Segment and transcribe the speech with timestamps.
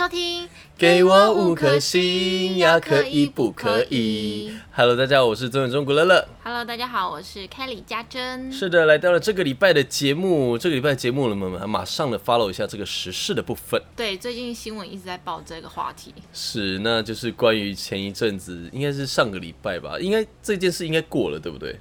[0.00, 0.48] 收听，
[0.78, 6.26] 给我五颗星呀，可以不可以？Hello，大家好，我是中文中古乐乐。
[6.42, 8.50] Hello，大家好，我是凯里家珍。
[8.50, 13.78] 是的，来到了这个礼拜的节目，这个礼拜的节目了，我们马上的 follow 一下这个时事的部分。
[13.94, 16.14] 对，最近新闻一直在报这个话题。
[16.32, 21.78] 是，那就是关于前一阵子，应该是上个礼拜吧，应该这件事应该过了，对不对？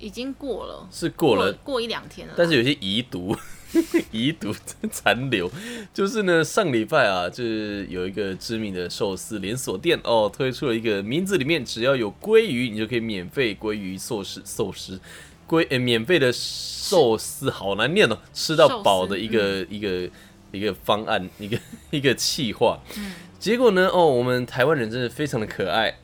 [0.00, 2.34] 已经过了，是过了，过一两天了。
[2.36, 3.36] 但是有些遗毒，
[4.10, 4.54] 遗毒
[4.90, 5.50] 残留，
[5.92, 15.00] 就是呢，上礼拜啊，就是有一个知名的寿司连锁店哦，推出了一个名字里面只要有鲑鱼，你就可以免费鲑鱼寿司寿司
[15.48, 20.08] 鲑诶、免费的寿司，好难念哦，吃到饱的一个、一个
[20.52, 21.58] 一个方案， 一个
[21.90, 22.80] 一个气划。
[22.96, 25.94] 嗯，结果呢，哦，我们台湾人真的非常的可爱。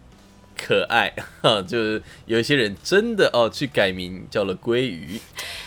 [0.56, 1.12] 可爱
[1.42, 5.18] 哈，就是有一些人真的哦去改名叫了鲑鱼，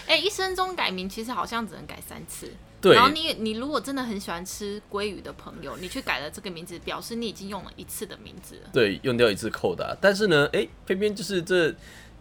[0.08, 2.52] 哎、一生中改名其实好像只能改三次。
[2.80, 8.70] 对，然后你你如果真的很喜欢吃鲑鱼的朋友，你去改了这个名字，表示你已经用了一次的名字了。
[8.72, 9.98] 对，用掉一次扣的。
[10.00, 11.74] 但是呢，哎、偏偏就是这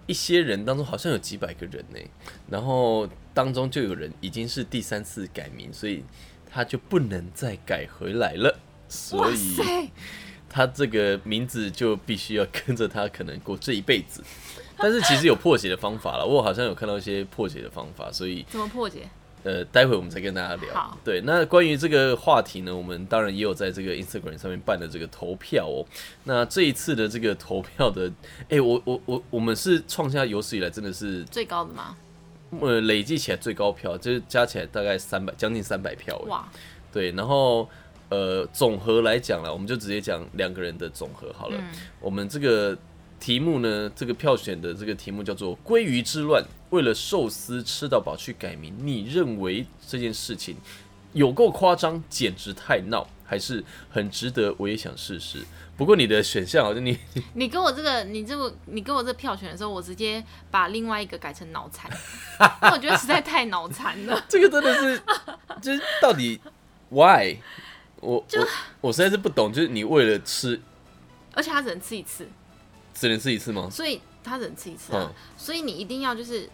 [0.06, 1.98] 一些人当中好像有几百个人呢，
[2.48, 6.02] 然后当中就有人已经是第三次改名，所以
[6.50, 9.90] 他就不能再改回来了，所以，
[10.48, 14.24] 他这个名字就必须要跟着他可能过这一辈子。
[14.82, 19.08] 但是其实有破解的方法了，我好像有看到一些破解的方法，所以怎么破解？
[19.44, 20.98] 呃，待会我们再跟大家聊。
[21.04, 25.86] 对，那关于这个话题呢，我们当然也有在这个 Instagram 上面办的这个投票哦。
[26.24, 28.10] 那这一次的这个投票的，
[28.50, 31.96] 哎、我我我我们是创下有史以来真的是最高的吗？
[32.60, 36.28] 呃累计起来最高票，就是加起来大概三百将近三百票哎。
[36.28, 36.48] 哇，
[36.92, 37.68] 对，然后
[38.08, 41.56] 呃总和来讲了，我们就直接讲两个人的总和好了。
[41.56, 41.66] 嗯，
[42.00, 42.76] 我们这个
[43.26, 50.56] 题目呢，这个票选的这个题目叫做“鲑鱼之乱”，为了寿司吃到饱去改名，你认为这件事情
[51.12, 54.54] 有够夸张，简直太闹，还是很值得？
[54.58, 55.44] 我也想试试。
[55.76, 56.96] 不过你的选项好像你
[57.34, 61.90] 你跟我这个，你这个，你跟我这票选的时候，我直接把另外一个改成脑残，
[62.62, 64.24] 因为我觉得实在太脑残了。
[64.30, 65.02] 这个真的是，
[65.60, 66.40] 就是到底
[66.90, 67.36] why？
[68.00, 68.48] 我我
[68.82, 70.60] 我实在是不懂，就是你为了吃
[71.34, 72.28] 而且他只能吃一次，
[72.98, 73.68] 只能吃一次吗？
[73.70, 76.48] 所以他只能吃一次啊，嗯所以你一定要就是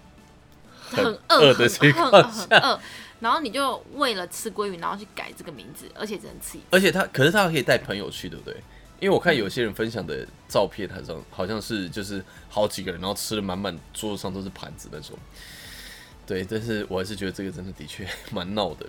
[0.91, 2.80] 很很饿饿的很情况很很饿，
[3.20, 6.66] 然后你就为了吃鲑鱼，然后去改这个名字，而且只能吃一次。
[6.70, 8.54] 而且他，可是他可以带朋友去，对不对？
[9.00, 15.19] 因为我看有些人分享的照片，好像好像是就是好几个人，然后吃的满满桌子上都是盘子那种。
[16.25, 18.86] 对，但是我还是觉得这个真的的确 蛮闹的。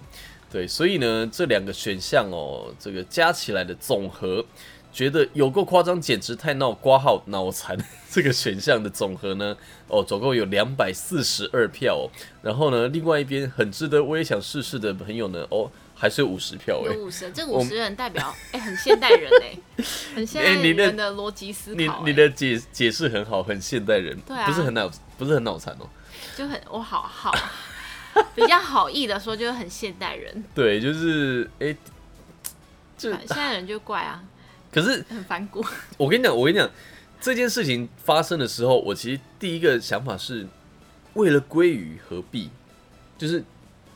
[0.52, 4.46] 对，所以呢，这两个选项哦，这个加起来的总和，
[4.94, 7.78] 觉得有够夸张，简直太闹，挂号脑残。
[8.10, 12.06] 这个选项的总和呢，哦，总共有两百四十二票哦。
[12.44, 16.94] 然后呢，另外一边很值得我也想试试的朋友呢，哦，还是有五十票哎。
[16.94, 19.58] 有五十，这五十人代表哎、很现代人哎、
[20.16, 24.88] 很现代人的逻辑思考、你哎你的解解释很好，很现代人，对啊不是很脑
[25.18, 25.90] 不是很脑残哦。
[26.38, 27.32] 就很我好好
[28.36, 30.44] 比较好意的说，就是很现代人。
[30.54, 31.76] 对，就是哎、
[32.96, 34.24] 就现代人就怪啊，
[34.74, 35.64] 可是很反骨。
[35.98, 36.70] 我跟你讲，我跟你讲，
[37.22, 40.48] 这件事情发生的时候，我其实第一个想法是，
[41.14, 42.50] 为了鲑鱼何必？
[43.18, 43.44] 就是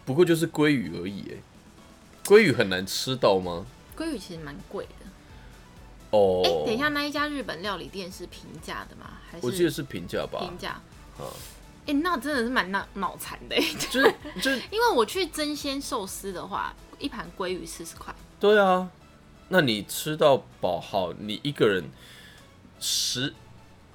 [0.05, 1.37] 不过就是鲑鱼而已，哎，
[2.23, 3.65] 鲑鱼很难吃到吗？
[3.97, 4.91] 鲑鱼其实蛮贵的。
[6.11, 9.17] 哦，哎、等一下，那一家日本料理店是平价的吗？
[9.29, 10.69] 还是我记得是平价吧平，价？
[11.17, 11.27] 啊，
[11.87, 18.89] 哎、那真的是蛮脑脑残的、哎 就是就是因为我去真鲜寿司的话，一盘鲑鱼四十块，对啊，
[19.49, 21.83] 那你吃到饱好，你一个人
[22.79, 23.33] 十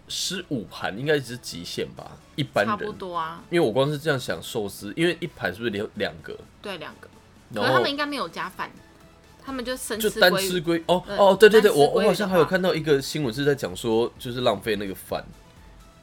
[0.08, 2.18] 十五盘应该是极限吧？
[2.36, 6.36] 一般差不人，多啊，因为我光是这样想寿司，因为一盘是不是两两个？
[6.60, 7.08] 对，两个。
[7.54, 8.70] 可然后是他们应该没有加饭，
[9.44, 15.22] 他们就生就单吃鲑鱼吃鲑哦哦，对对对，我我好像还有看到一个新闻是在讲说，就是浪费那个饭，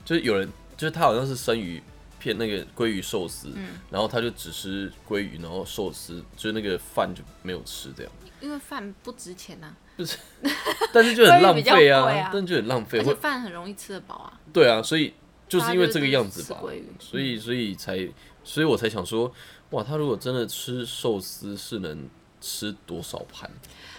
[0.05, 0.47] 就是有人
[0.77, 1.81] 就是他好像是生鱼
[2.19, 3.79] 片那个鲑鱼寿司，嗯。
[3.89, 8.11] 然后他就只吃鲑鱼，然后寿司就是那个饭就没有吃这样，
[8.41, 9.75] 因为饭不值钱呐、
[10.93, 12.29] 但是就很浪鲑鱼比较费啊，贵啊。
[12.31, 14.39] 但就很浪费，而且会饭很容易吃得饱啊。
[14.53, 15.13] 对啊，所以
[15.47, 18.09] 就是因为这个样子吧大家就是吃鲑鱼，所以所以才
[18.43, 19.33] 所以我才想说，
[19.71, 22.07] 哇，他如果真的吃寿司是能
[22.39, 23.49] 吃多少盘？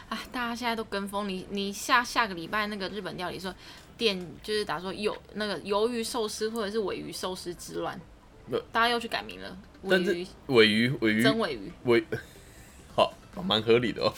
[0.09, 3.55] 啊，大家现在都跟风，你你下下个礼拜那个日本料理说
[3.97, 8.03] 店就是打说有那个鱿鱼寿司或者是尾鱼寿司之乱没，
[8.73, 12.05] 大家又去改名了，尾但是鱼尾鱼尾鱼真尾鱼，尾，
[12.95, 13.13] 好，
[13.45, 14.13] 蛮合理的哦。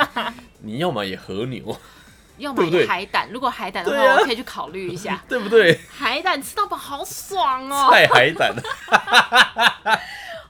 [0.62, 1.76] 你要么也和牛，
[2.38, 5.22] 要么海胆，如果海胆的话，可以去考虑一下。
[5.28, 5.78] 对不对？
[5.88, 7.90] 海胆吃到饱好爽哦！
[7.90, 8.54] 菜海胆，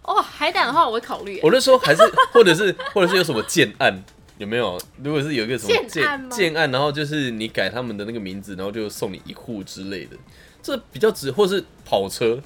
[0.03, 1.41] 哦，海胆的话我会考虑耶。
[1.43, 2.03] 我就说还是
[2.33, 4.03] 或者是或者是有什么建案，
[4.39, 4.81] 有没有？
[5.03, 10.17] 如果是有一个什么建建案，然后就是你改他们的那个名字，然后就送你一户之类的，
[10.63, 12.41] 这比较值，或是跑车，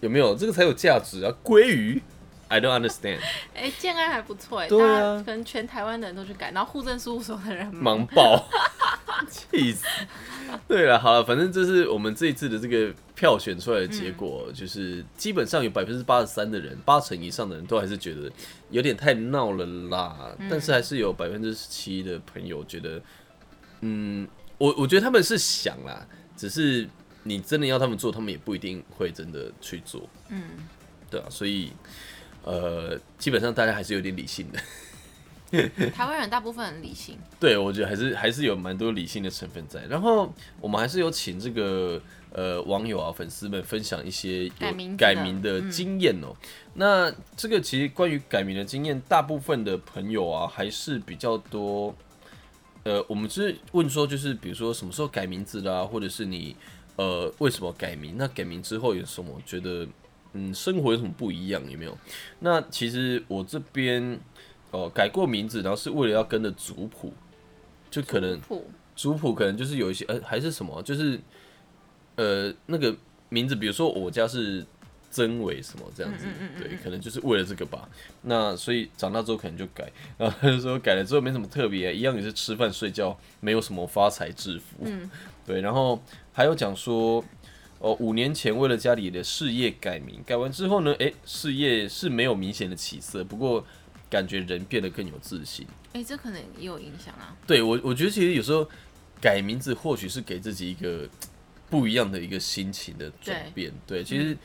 [0.00, 0.34] 有没有？
[0.34, 1.32] 这个才有价值啊！
[1.44, 2.02] 鲑鱼
[2.48, 3.18] ，I don't understand，
[3.54, 4.86] 哎、建安还不错哎、对啊。
[4.86, 8.48] 大家可能全台湾的人都去改，然后户政事务所的人忙爆，
[9.30, 9.84] 气死！
[10.66, 18.30] 对了，好了，反正这是我们这一次的这个票选出来的结果，就是基本上有百分之八十三的人，八成以上的人都还是觉得
[18.70, 23.00] 有点太闹了啦，但是还是有百分之十七的朋友觉得，
[23.82, 24.26] 嗯，
[24.58, 26.04] 我我觉得他们是想啦，
[26.36, 26.88] 只是
[27.22, 30.42] 你真的要他们做，他们也不一定会真的去做，嗯，
[31.10, 31.72] 对啊，所以
[32.44, 34.58] 呃，基本上大家还是有点理性的。
[35.90, 39.84] 台湾人大部分很理性，对，我觉得还是还是有蛮多理性的成分在。
[39.86, 42.00] 然后我们还是有请这个
[42.32, 46.32] 呃网友啊粉丝们分享一些有改名的改名的经验哦、
[46.74, 51.92] 那这个其实关于改名的经验，大部分的朋友啊还是比较多。
[52.84, 56.54] 呃，我们是问说，就是比如说什么时候改名字啦，或者是你
[57.00, 58.16] 呃为什么改名？
[58.18, 59.88] 那改名之后有什么觉得
[60.34, 61.62] 嗯生活有什么不一样？
[61.70, 61.96] 有没有？
[62.40, 64.20] 那其实我这边
[64.72, 67.12] 哦、改过名字，然后是为了要跟着族谱，
[67.90, 71.20] 就可能谱族谱可能就是有一些呃还是什么，就是
[72.16, 72.94] 呃那个
[73.30, 74.64] 名字，比如说我家是
[75.10, 76.26] 曾伟什么这样子，
[76.58, 77.88] 对，可能就是为了这个吧。
[78.22, 84.84] 那所以长大之后可能就改， 然后他就说改了之后没什么特别，一样也是吃饭睡觉，没有什么发财致富。
[84.84, 85.10] 嗯
[85.46, 86.02] 对，然后
[86.32, 87.24] 还有讲说。
[87.82, 93.64] 哦，五年前为了家里的事业改名，改完之后呢，诶，事业是没有明显的起色，不过
[94.10, 95.66] 感觉人变得更有自信。
[95.94, 97.34] 哎、这可能也有影响啊。
[97.46, 98.68] 对我，我觉得其实有时候
[99.18, 101.08] 改名字或许是给自己一个
[101.70, 103.72] 不一样的一个心情的转变。
[103.86, 104.36] 对，其实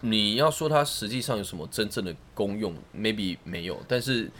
[0.00, 4.30] 你要说它实际上有什么真正的功用，maybe 没有，但是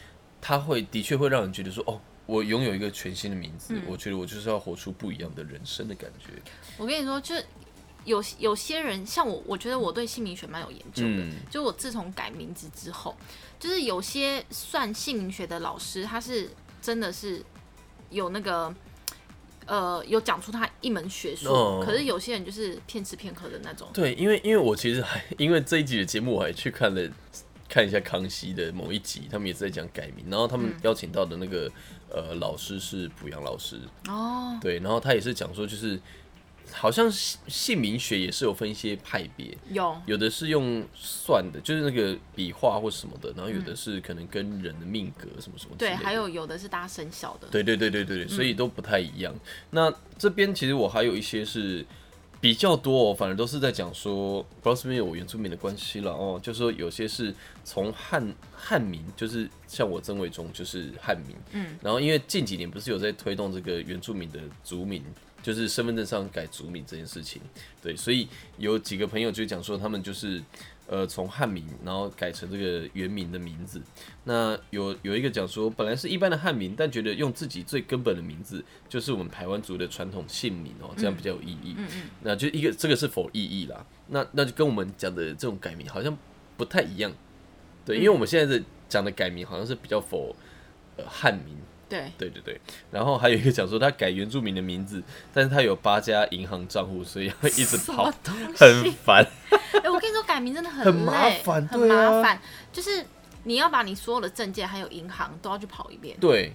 [0.41, 6.31] 它会的确会让人觉得说，哦，我拥有一个全新的名字，我觉得我就是要活出不一样的人生的感觉。
[6.77, 7.45] 我跟你说，就是
[8.05, 11.09] 有有些人像我，我觉得我对姓名学蛮有研究的。
[11.09, 13.17] 嗯就我自从改名字之后，
[13.59, 16.51] 就是有些算姓名学的老师，他是
[16.81, 17.43] 真的是
[18.11, 18.73] 有那个
[19.67, 23.89] 呃有讲出他一门学术，哦可是有些人就是骗吃骗喝的那种。
[23.93, 27.09] 对，因为因为我其实还 因为这一集的节目，我还去看了
[27.69, 31.71] 看一下康熙的某一集，他们也是在讲改名，然后他们邀请到的那个、
[32.09, 36.01] 呃老师是濮阳老师，哦，对，然后他也是讲说，就是
[36.73, 47.49] 好像姓姓名学也是有分一些派别，有有的是用算的，就是那个笔画或什么的，然后有的是可能跟人的命格什么什么对，还有有的是大家生肖的。
[47.49, 49.35] 对对对对对对，所以都不太一样。
[49.71, 51.85] 那这边其实我还有一些是
[52.41, 57.35] 比较多哦，反而都是在讲说，不知道是不是有原住民的关系了哦，就是说有些是
[57.65, 65.03] 从汉汉民，就是像我曾伟忠就是汉民，嗯，然后因为近几年不是有在推动这个原住民的族名。
[65.47, 67.41] 就是身份证上改族名这件事情，
[67.81, 68.27] 对，所以
[68.59, 70.43] 有几个朋友就讲说，他们就是
[70.89, 73.81] 呃从汉名，然后改成这个原名的名字，
[74.25, 81.77] 那有有一个讲说，本来是一般的汉名，但觉得用自己最根本的名字，就是我们台湾族的传统姓名哦，这样比较有意义。
[81.79, 82.03] 嗯嗯。
[82.23, 83.87] 那就一个这个是否意义啦？
[84.09, 86.19] 那那就跟我们讲的这种改名好像
[86.57, 87.13] 不太一样。
[87.85, 90.35] 对，因为我们现在的讲的改名好像是比较否
[90.97, 91.55] 呃汉名。
[91.89, 92.61] 对，对对对。
[92.91, 95.03] 然后还有一个讲说他改原住民的名字，
[95.33, 98.13] 但是他有八家银行账户，所以要一直跑
[98.57, 98.93] 很？
[99.05, 99.27] 烦。
[99.83, 102.41] 哎、我跟你说，改名真的很很，麻烦很麻烦。
[102.73, 103.05] 就是
[103.45, 106.17] 你要把你所有的证件还有银行都要去跑一遍。
[106.21, 106.53] 对，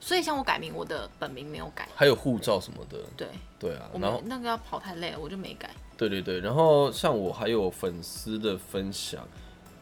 [0.00, 1.88] 所以像我改名，我的本名没有改。
[1.94, 2.98] 还有护照什么的。
[3.16, 5.70] 对，对啊，我然后们那个要跑太累了，我就没改。
[5.96, 9.26] 对对对，然后像我还有粉丝的分享，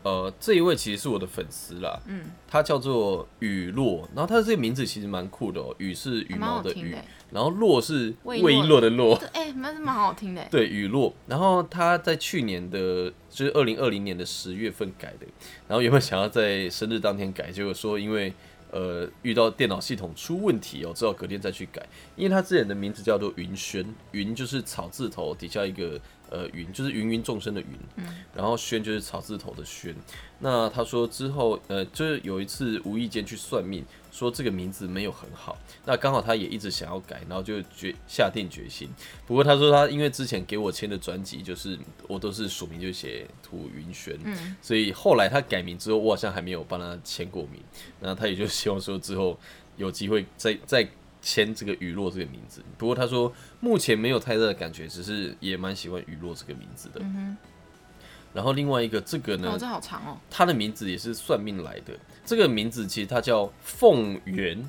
[0.07, 10.47] 呃，这一位其实是我的粉丝啦，嗯，他叫做雨落，然后他的这个名字其实蛮酷的哦，雨是羽毛的羽好听的，然后落是魏魏璎珞的珞，对，哎、蛮蛮好听的。
[10.49, 11.13] 对，雨落。
[11.27, 15.27] 然后他在去年的，就是二零二零年的十月份改的。
[15.67, 18.33] 然后原本想要在生日当天改，结果说因为
[18.71, 21.85] 呃遇到电脑系统出问题哦，只好隔天再去改。
[22.15, 27.69] 因为他之前的名字叫做云轩，云就是草字头底下一个呃云，就是芸芸众生的云。
[28.35, 29.95] 然后轩就是草字头的轩。
[30.39, 35.57] 那他说之后呃，就是有一次无意间去算命，说这个名字没有很好。
[35.87, 38.89] 那刚好他也一直想要改，然后就决下定决心。
[39.27, 44.19] 不过他说他因为之前给我签的专辑，就是我都是署名就写涂云轩，
[44.61, 47.63] 所以后来他改名之后，我好像还没有帮他签过名。
[48.01, 49.39] 那他也就希望说之后
[49.79, 50.87] 有机会再再
[51.27, 52.63] 签这个雨落这个名字。
[52.79, 57.01] 不过他说目前没有太大的感觉，只是也蛮喜欢雨落这个名字的。
[57.03, 57.37] 嗯
[58.33, 60.19] 然后另外一个这个呢哦，，这好长哦。
[60.29, 61.99] 他的名字也是算命来的。
[62.23, 64.63] 这个名字其实它叫凤元，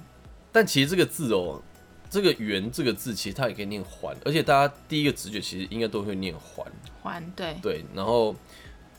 [0.53, 1.61] 但其实这个字哦，
[2.09, 6.65] 这个元这个字其实它也可以念环，而且大家第一个直觉其实应该都会念环，
[7.03, 8.33] 环对，对，然后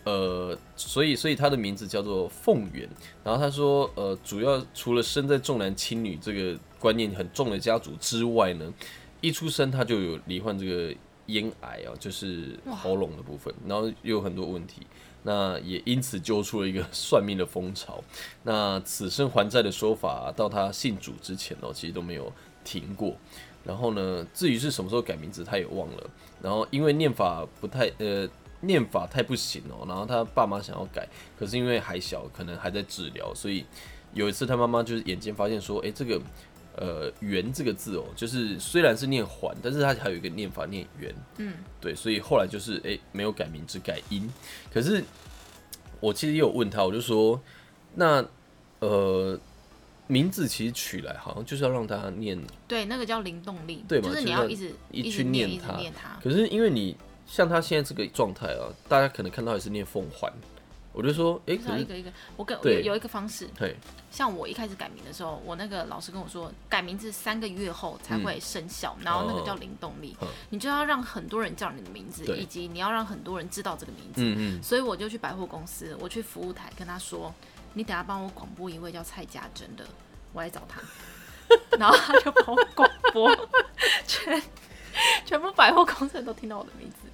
[0.04, 2.86] 呃，所以所以他的名字叫做凤元。
[3.24, 8.72] 然后他说，呃，主要除了生在重男轻女这个观念很重的家族之外呢，
[9.20, 10.94] 一出生他就有罹患这个
[11.26, 14.86] 咽癌啊，就是喉咙的部分，然后又有很多问题。
[15.24, 18.02] 那也因此揪出了一个算命的风潮。
[18.44, 22.32] 那此生还债的说法、到他信主之前哦，其实都没有
[22.64, 23.14] 停过。
[23.64, 26.10] 然后呢，至于是什么时候改名字，他也忘了。
[26.40, 28.26] 然后因为念法不太呃
[28.60, 31.06] 念法太不行哦，然后他爸妈想要改，
[31.38, 33.66] 可是因为还小，可能还在治疗，所以
[34.14, 36.18] 有一次他妈妈就是眼睛发现说，诶，这个
[36.80, 44.28] 呃“圆”这个字哦，就是虽然是念环，但是它还有一个念法念圆，嗯，对，所以后来就是诶没有改名，只改音。
[44.72, 45.02] 可是
[46.00, 47.40] 我其实也有问他，我就说，
[47.94, 48.24] 那
[48.78, 49.38] 呃
[50.06, 56.18] 名字其实取来好像就是要让他念对，那个叫灵动力，对嘛就是你要要一直一一直念，一直去念它念它。
[56.22, 60.32] 可是因为你像他现在这个状态啊，大家可能看到也是念凤环，
[60.98, 63.76] 我就说，诶，可是是要一个一个，我跟有有一个方式，对，
[64.10, 70.26] 像我一开始改名的时候，我那个老师跟我说，改名字三个月后才会生效，然后那个叫灵动力，嗯。
[70.50, 74.22] 你就要让很多人叫你的名字，以及你要让很多人知道这个名字。
[74.24, 77.32] 嗯嗯，所以我就去百货公司，我去服务台跟他说
[77.74, 79.86] ：“你等下帮我广播一位叫蔡家珍的，
[80.32, 80.80] 我来找他。”
[81.78, 83.48] 然后他就帮我广播，
[84.04, 84.42] 全
[85.24, 87.08] 全部百货公司人都听到我的名字，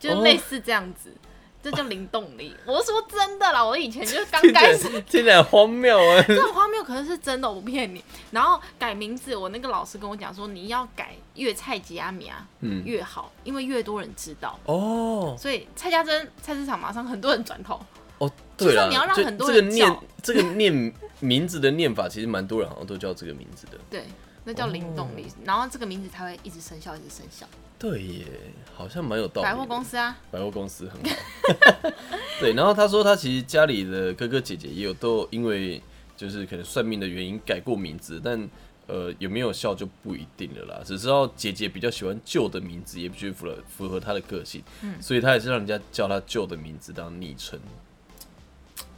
[0.00, 1.14] 就是类似这样子，
[1.62, 2.54] 这叫零动力。
[2.66, 6.22] 我是说真的啦，我以前就是刚开始听起来很荒谬啊！
[6.26, 8.02] 这很荒谬，可能是真的，我不骗你。
[8.30, 14.58] 然后改名字，我那个老师跟我讲说，你要改越菜吉阿米啊嗯，越好，因为越多人知道。
[14.64, 17.80] 哦所以蔡家珍菜市场马上很多人转头，
[18.18, 23.78] 哦，对了，就是你要让很多这个念这个念名字的念法，其实蛮多人好像都叫这个名字的。
[23.88, 24.04] 对，
[24.44, 25.26] 那叫灵动哦力。
[25.44, 27.46] 然后这个名字才会一直生效，一直生效。
[27.78, 28.26] 对耶，
[28.74, 29.48] 好像蛮有道理。
[29.48, 31.90] 百货公司啊，百货公司很好。
[32.38, 35.82] 对，然后他说他其实家里的哥哥姐姐也有都因为
[36.16, 38.48] 就是可能算命的原因改过名字，但
[38.86, 40.80] 呃有没有效就不一定了啦。
[40.84, 47.58] 只知道姐姐比较喜欢旧的名字，也必须符合符合她的个性，嗯所以他也是让人家叫他旧的名字当昵称。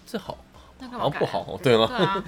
[0.07, 0.45] 这好
[0.79, 2.25] 那干嘛啊好像不好哦对吗对啊，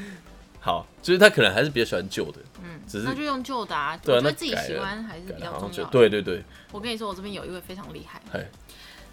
[0.66, 3.96] 好，就是他可能还是比较喜欢旧的，嗯，只是那就用旧的啊。
[3.99, 5.90] 对啊我觉得自己喜欢还是比较重要的。
[5.92, 6.42] 对对对，
[6.73, 8.44] 我跟你说，我这边有一位非常厉害，嘿，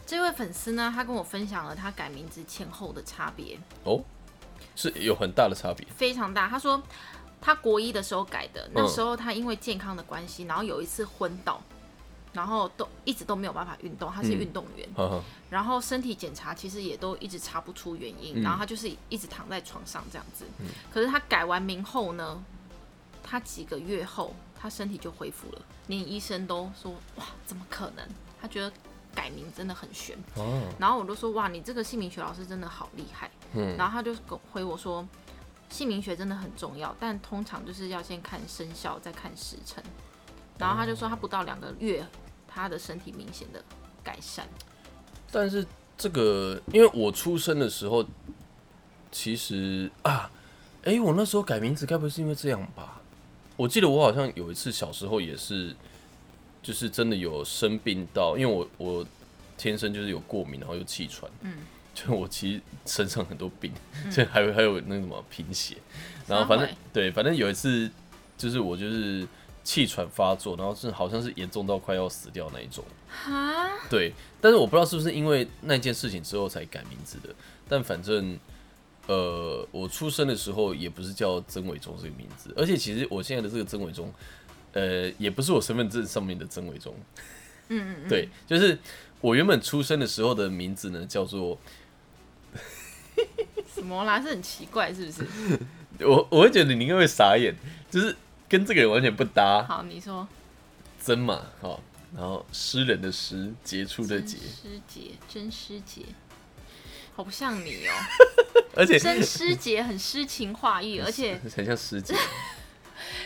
[0.03, 4.01] 这位粉丝呢，他跟我分享了他改名字前后的差别，哦，
[4.75, 6.47] 是有很大的差别，非常大。
[6.47, 6.81] 他说
[7.39, 11.61] 他国一的时候改的，那嗯时候他因为健康的关系，然后有一次昏倒，
[12.33, 14.89] 然后都一直都没有办法运动，他是嗯运动员，
[15.49, 20.45] 然后身体检查其实也都一直查不出原因，嗯然后他就是一直躺在床上这样子。
[20.91, 22.43] 可是他改完名后呢，
[23.23, 28.07] 他几个月后他身体就恢复了，连医生都说哇，怎么可能？
[28.41, 28.71] 他觉得
[29.13, 30.17] 改名真的很悬。
[30.35, 33.29] 哦，然后我就说哇，你这个姓名学老师真的好厉害。
[33.53, 34.15] 嗯，然后他就
[34.51, 35.07] 回我说，
[35.69, 39.83] 姓名学真的很重要，但通常就是要先看生肖，再看时辰。
[40.57, 42.05] 然后他就说他不到两个月，
[42.53, 43.63] 他的身体明显的
[44.03, 44.47] 改善。
[45.31, 45.65] 但是
[45.97, 48.05] 这个，因为我出生的时候，
[49.11, 50.29] 其实啊，
[50.83, 53.01] 哎、我那时候改名字，该不会是因为这样吧？
[53.55, 55.75] 我记得我好像有一次小时候也是，
[56.61, 59.05] 就是真的有生病到，因为我我
[59.57, 61.57] 天生就是有过敏，然后又气喘，嗯，
[61.93, 63.71] 就我其实身上很多病，
[64.11, 65.77] 就还有还有那个什么贫血，
[66.27, 67.89] 然后反正对，反正有一次
[68.35, 69.27] 就是我就是
[69.63, 72.83] 气喘发作，然后是好像是严重到快要死掉那一种。
[73.07, 77.33] 哈，对，但是我不知道是不是因为那件事情之后才改名字的，
[77.69, 78.37] 但反正
[79.07, 84.11] 呃，我出生的时候也不是叫曾伟忠这个名字，而且其实我现在的这个曾伟忠，
[84.73, 86.95] 呃，也不是我身份证上面的曾伟忠，
[87.69, 88.77] 嗯嗯嗯，对，就是
[89.21, 91.57] 我原本出生的时候的名字呢，叫做
[93.73, 94.21] 什么啦？
[94.21, 95.27] 是很奇怪是不是？
[96.07, 97.53] 我我会觉得你应该会傻眼，
[97.91, 98.15] 就是
[98.53, 100.27] 跟这个人完全不搭，好，你说。
[101.03, 101.81] 真嘛，好，
[102.15, 106.03] 然后诗人的诗，杰出的杰，师姐，真师姐，
[107.15, 107.91] 好不像你哦、
[108.77, 112.13] 而且真师姐很诗情画意， 而且很像师姐。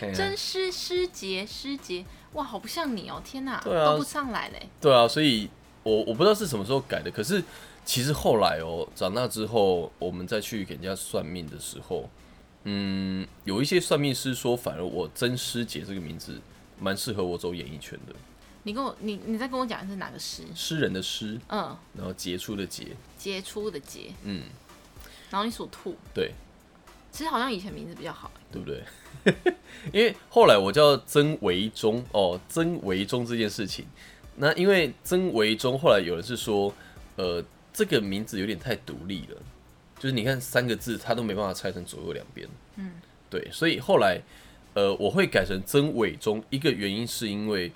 [0.14, 3.90] 真师师姐师姐，哇，好不像你哦、天哪，对啊。
[3.90, 4.70] 都不上来嘞。
[4.80, 5.50] 对啊，所以
[5.82, 7.44] 我我不知道是什么时候改的，可是
[7.84, 12.08] 其实后来哦，长大之后，我们再去给人家算命的时候，
[12.70, 16.38] 嗯，有一些算命师说，反而我曾师姐这个名字
[16.78, 18.14] 蛮适合我走演艺圈的。
[18.64, 20.42] 你跟我你你再跟我讲是哪个诗？
[20.54, 24.42] 诗人的诗，嗯，然后杰出的杰，杰出的杰，嗯，
[25.30, 26.32] 然后你属兔，对
[27.10, 28.30] 其实好像以前名字比较好。
[28.50, 28.82] 对不对？
[29.92, 33.86] 因为后来我叫曾维忠哦，曾维忠这件事情，
[34.36, 36.74] 那因为曾维忠后来有人是说，
[37.16, 39.36] 呃，这个名字有点太独立了，
[39.98, 42.92] 就是你看三个字，它都没办法拆成左右两边，嗯，
[43.28, 44.20] 对，所以后来
[44.74, 47.72] 呃，我会改成曾伟忠，一个原因是因为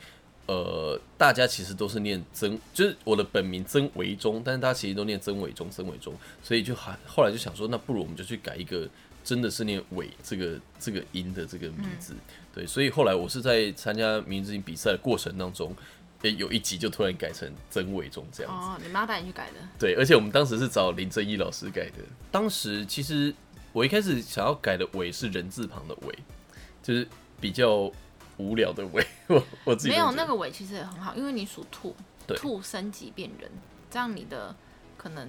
[0.47, 8.89] 呃，大家其实都是念曾，就是我的本名曾维忠，但是大家其实都念曾伟忠，曾伟忠，所以就还后来就想说，那不如我们就去改一个
[9.25, 12.15] 真的是念伟这个这个音的这个名字，
[12.55, 15.75] 对，所以后来我是在参加名字音比赛的过程当中。
[16.23, 19.55] 诶有一集就突然改成曾伟忠这样子，哦，你妈带你去改的。
[19.79, 21.99] 对，而且我们当时是找林正义老师改的。
[22.31, 23.35] 当时其实
[23.73, 26.19] 我一开始想要改的“伟”是人字旁的“伟”，
[26.83, 27.07] 就是
[27.41, 27.91] 比较
[28.37, 29.05] 无聊的“伟”。
[29.29, 31.95] 我我自己没有那个尾其实也很好，因为你属兔
[32.27, 33.51] 对，兔升级变人，
[33.91, 34.55] 这样你的
[34.97, 35.29] 可能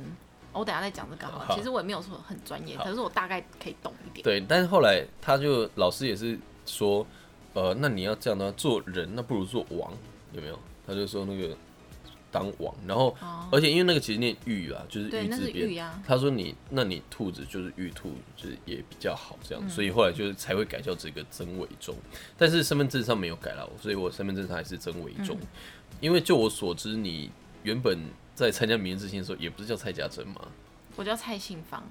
[0.52, 1.46] 我等下再讲这个好了。
[1.46, 4.24] 好其实我也没有说很专业，可是我大概可以懂一点。
[4.24, 7.06] 对，但是后来他就老师也是说，
[7.54, 9.92] 呃，那你要这样的话做人，那不如做王，
[10.34, 10.60] 有没有？
[10.86, 11.56] 他就说那个
[12.32, 15.90] 当王，然后哦，而且因为那个其实念玉啊，就是玉字边。
[16.06, 21.96] 他说你，那你兔子就是玉兔，就是也比较好这嗯样，所以后来就是才会改叫这个曾伟忠，
[22.38, 25.38] 但是身份证上没有改了，所以我身份证上还是曾伟忠。
[25.40, 25.48] 嗯
[26.02, 27.98] 因为就我所知，你原本
[28.36, 30.42] 在参加明日之星的时候，也不是叫蔡家珍吗。
[30.98, 31.82] 我叫蔡信芳。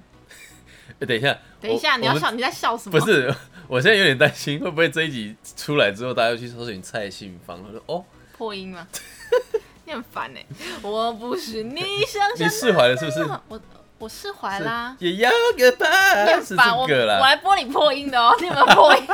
[1.01, 3.01] 哎、 等一下，等一下，你要笑，你在笑什么？
[3.01, 3.35] 不，是，
[3.69, 7.63] 我现在有点担心，会不会这一集出来之后，大家又去搜寻蔡信芳？
[7.63, 8.05] 他说哦，
[8.43, 8.85] 破音吗？
[9.87, 10.45] 你很烦哎！
[10.83, 13.21] 我不是你想象你释怀了是不是？
[13.47, 13.61] 我
[13.99, 14.97] 我释怀啦。
[14.99, 15.87] 也要个吧，
[16.25, 16.83] 你很烦我。
[16.83, 19.07] 我来播你破音的哦，你有没有破音？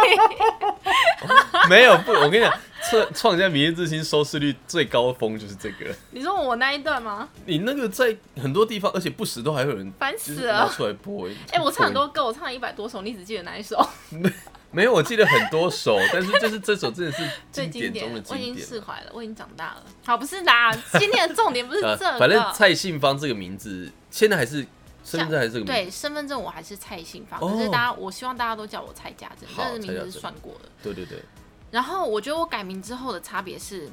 [1.69, 2.55] 没有不，我跟你讲，
[2.91, 5.95] 创创下明日之星收视率最高峰就是这个。
[6.11, 7.29] 你说我那一段吗？
[7.45, 10.69] 你那个在很多地方，而且不时都还会有人烦死了拿！
[10.69, 11.29] 出来播。
[11.53, 13.77] 哎、我唱很多歌，我唱了一百多首，你只记得哪一首？
[14.71, 19.85] 没有，我记得很多首， 但是就是这首真的是 最经典中的经典的，我已经释怀了，我已经长大了。
[20.05, 22.19] 好，不是啦，今天的重点不是啊这个。
[22.21, 24.67] 反正蔡信芳这个名字现在还是
[25.05, 25.73] 身份证还是这个名字。
[25.73, 30.69] 对身份证我还是蔡信芳，哦可是大家我希望大家都叫我蔡家珍，好但是名字是算过的。
[30.83, 31.23] 对对对，
[31.71, 33.89] 然后我觉得我改名之后的差别是，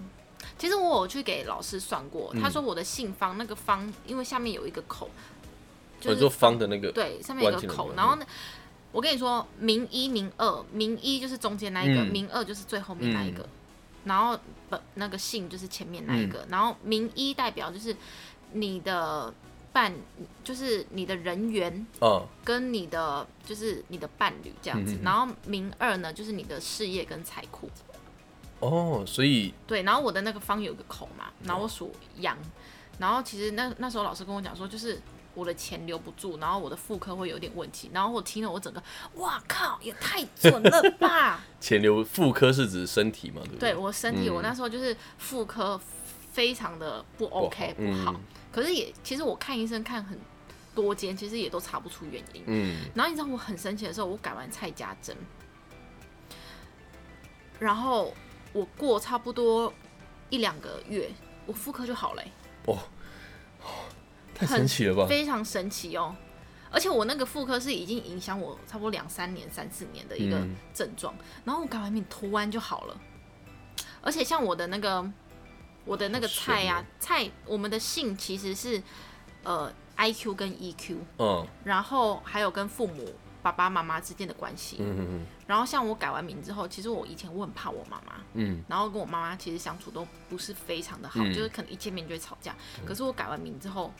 [0.57, 5.09] 其实我有去给老师算过，嗯他说我的姓方那个方，因为下面有一个口，
[6.01, 8.25] 就是方的那个，对，上面有一个口，然后呢，
[8.95, 12.07] 我跟你说，名一、名二，名一就是中间那一个，嗯。
[12.07, 13.45] 名二就是最后面那一个，
[14.05, 16.47] 然后本那个姓就是前面那一个，嗯。
[16.49, 17.93] 然后名一代表就是
[18.53, 19.33] 你的
[19.73, 19.93] 伴，
[20.45, 27.69] 就是你的人缘哦，跟你的就是你的伴侣这样子，嗯嗯嗯然后名二呢就是你的事业跟财库，
[28.61, 32.37] 哦，所以对，然后我的那个方有个口嘛，然后我属羊，
[32.97, 35.01] 然后其实那那时候老师跟我讲说，就是
[35.35, 38.81] 我的钱留不住，然后我的妇科会有点问题，然后我听了我整个，
[39.15, 41.43] 哇靠，也太准了吧！
[41.61, 43.75] 钱留妇科是指身体嘛，对不对对？
[43.75, 45.79] 我身体，嗯我那时候就是妇科
[46.31, 48.21] 非常的不 OK 不好，嗯
[48.51, 50.17] 可是也其实我看医生看很
[50.73, 52.43] 多间，其实也都查不出原因。
[52.47, 55.15] 嗯，然后你知道我很生气的时候，我改完蔡家珍，
[57.59, 58.13] 然后
[58.53, 59.73] 我过差不多
[60.29, 61.09] 一两个月，
[61.45, 62.31] 我妇科就好了欸、
[62.67, 62.79] 哦，
[64.35, 65.07] 太神奇了吧？
[65.07, 66.15] 非常神奇哦。
[66.69, 72.97] 而且我那个妇科是已经影响我差不多两三年、三四年的一个嗯症状，然后我改完名突然就好了。
[74.01, 75.09] 而且像我的那个
[75.85, 78.81] 我的那个菜呀、菜我们的姓其实是
[79.43, 84.77] 呃 I Q 跟 E Q，嗯然后还有跟父母爸爸妈妈之间的关系。
[84.81, 92.53] 嗯嗯然后像我改完名之后，其实我以前我很怕我妈妈，嗯然后跟我妈妈其实相处都不是非常的好，嗯就是可能一见面就会吵架。
[92.85, 93.93] 可是我改完名之后，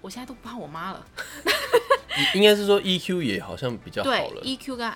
[0.00, 1.06] 我现在都不怕我妈了。
[1.44, 1.52] 嗯，
[2.34, 4.92] 应该是说 EQ 也好像比较好对了，EQ 跟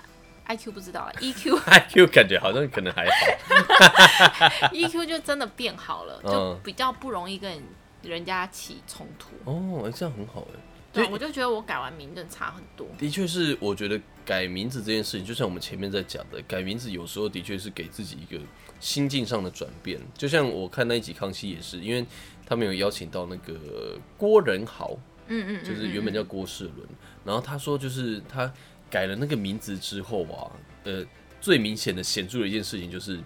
[0.47, 4.71] IQ 不知道 了，EQ，IQ 感觉好像可能还好。
[4.73, 7.62] EQ 就真的变好了，嗯就比较不容易跟
[8.03, 9.29] 人家起冲突。
[9.45, 10.61] 哦，哎这样很好哎。
[10.93, 12.87] 对，对我就觉得我改完名字差很多。
[12.99, 18.40] 的确是，我觉得改名字这件事情，就像我们前面在讲的，改名字有时候的确是给自己一个
[18.81, 19.99] 心境上的转变。
[20.17, 22.05] 就像我看那一集《康熙》也是，因为
[22.47, 24.97] 他们有邀请到那个郭仁豪，
[25.29, 26.87] 嗯嗯嗯，就是原本叫郭世伦，
[27.25, 28.53] 然后他说就是他
[28.91, 30.51] 改了那个名字之后啊，
[30.85, 31.05] 呃，
[31.41, 33.19] 最明显的显著的一件事情就是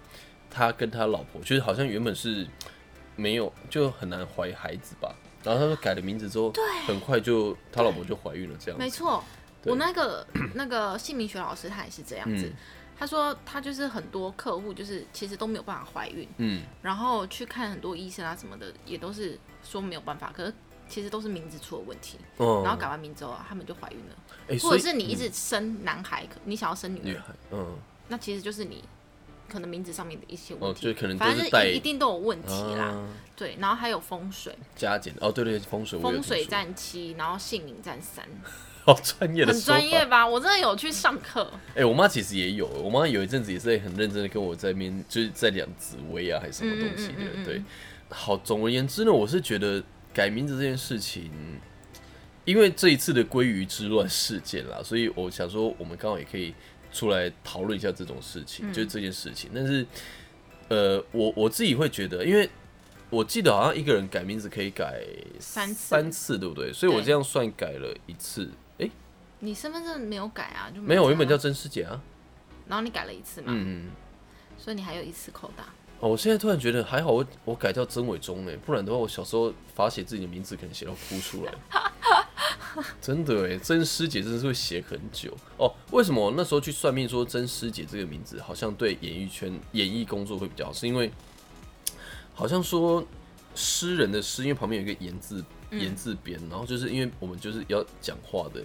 [0.49, 2.47] 他跟他老婆，就是好像原本是
[3.15, 6.63] 没有就很难怀孩子吧，然后他说改了名字之后，对。
[6.87, 9.23] 很快就他老婆就怀孕了这样子，没错。
[9.65, 12.53] 我那个 那个姓名学老师他也是这样子，嗯
[12.99, 20.53] 他说他就是很多客户就是其实都没有办法怀孕，嗯，然后去看很多医生啊什么的，也都是说没有办法，可是
[20.89, 24.15] 其实都是名字出了问题，哦，然后改完名之后啊，他们就怀孕了，
[24.49, 27.77] 哎，或者是你一直生男孩，可你想要生女，女孩，嗯，
[28.09, 28.83] 那其实就是你
[29.49, 32.85] 可能名字上面的一些哦，问题，就可能都反正是带一一定都有问题啦。
[32.85, 33.07] 啊。
[33.35, 36.51] 对，然后还有风水，加减，哦，对对，风水风水听说。
[36.51, 38.25] 占七，然后姓名占三，
[38.83, 40.27] 好专业的很专业吧？
[40.27, 47.13] 我真的有去上课，哎、我妈其实也有，我妈有一阵子也是很认真的跟我在面，就是在讲紫薇啊，还是什么东西的。
[47.13, 47.45] 嗯嗯嗯嗯嗯。
[47.45, 47.63] 对，
[48.09, 49.81] 好，总而言之呢，我是觉得
[50.13, 51.31] 改名字这件事情，
[52.43, 56.53] 因为这一次的鲑鱼之乱事件啦，所以我想说，我们刚好也可以
[56.91, 59.49] 出来讨论一下这种事情，嗯就是这件事情。
[59.53, 59.85] 但是，
[60.67, 62.49] 呃，我我自己会觉得，因为
[63.09, 65.03] 我记得好像一个人改名字可以改
[65.39, 66.71] 三次三次，对不对？
[66.73, 68.89] 所以我这样算改了一次，哎、
[69.39, 70.69] 你身份证没有改啊？
[70.73, 72.01] 就没有，我原本叫曾师姐啊，
[72.67, 73.91] 然后你改了一次嘛，嗯嗯。
[74.57, 75.73] 所以你还有一次扣打。
[75.99, 81.53] 哦，我现在突然觉得还好我，我改叫曾伟忠哎，不然的话，我小时候罚写自己的名字可能写到哭出来。
[83.01, 85.73] 真的哎，曾师姐真的是会写很久哦。
[85.91, 90.73] 为什么我那时候去算命说曾师姐这个名字好像对演艺圈、演艺工作会比较好？
[90.73, 91.11] 是因为
[92.33, 93.05] 好像说
[93.53, 98.61] 诗人的诗，因为旁边有一个言字言字边，然后就是因为我们就是要讲话的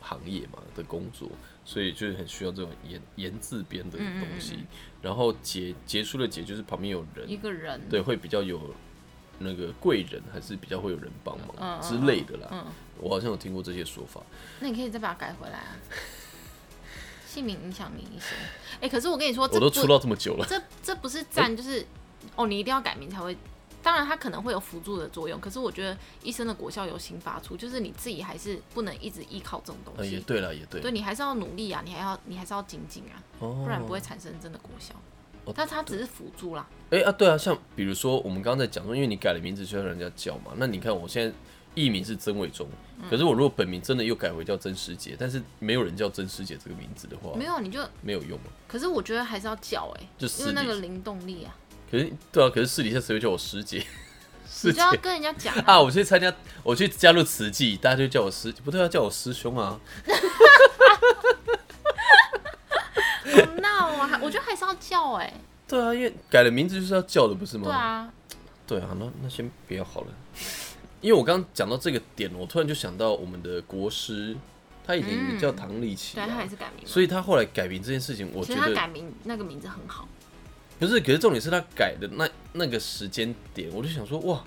[0.00, 1.30] 行业嘛的工作，
[1.64, 4.64] 所以就是很需要这种言言字边的东西。
[5.02, 8.74] 然后结结束的结就是旁边有人，一个人，对，会比较有
[9.40, 12.48] 那个贵人，还是比较会有人帮忙之类的啦。
[12.52, 12.64] 嗯，
[12.98, 14.22] 我好像有听过这些说法。
[14.60, 15.76] 那你可以再把它改回来啊。
[17.26, 18.36] 姓名影响你一些，
[18.80, 21.84] 哎、可是我跟你说，我都出道这么久了，这这不是赞，就是、
[22.36, 23.36] 哦，你一定要改名才会。
[23.82, 30.12] 当然，它可能会有辅助的作用，可是我觉得医生的果效有刑罚出，就是你自己还是不能一直依靠这种东呃，西。
[30.12, 33.62] 也对了，也对，对你还是要努力啊，你还要你还是要精进啊，哦。
[33.64, 34.94] 不然不会产生真的果效。
[35.44, 35.52] 哦。
[35.56, 41.34] 但它只是辅助啦，哎、啊，对啊，像比如说我们刚刚在讲说，因为你改了名字就要人家叫嘛，那你看我现在
[41.74, 42.68] 艺名是曾伟忠，
[42.98, 43.10] 嗯。
[43.10, 48.46] 可是我如果本名真的又改回叫曾师姐，但是没有人叫曾师姐这个名字的话，没有你就，没有用嘛。
[48.68, 51.54] 可是我觉得还是要叫哎、就为那个灵动力啊，
[51.92, 53.84] 可是对啊，可是私底下谁会叫我师姐？
[54.48, 59.78] 师姐你就要跟人家讲啊啊，我去参加，我去加入慈济，大家就叫我师，不对，要叫我师兄啊。
[63.34, 65.30] 好闹啊，还我觉得还是要叫哎、
[65.68, 67.64] 对啊，因为改了名字就是要叫的，不是吗？
[67.64, 68.12] 对啊，
[68.66, 70.06] 对啊，那那先不要好了。
[71.02, 74.34] 因为我刚刚讲到这个点，我突然就想到我们的国师，
[74.86, 80.08] 他以前也叫唐立奇、啊对，他也是改名，所以他后来改名这件事情，我觉得改名那个名字很好，
[80.82, 84.42] 不是，可是重点是他改的那那个时间点，我就想说，哇，